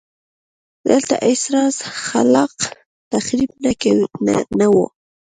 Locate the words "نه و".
4.59-4.75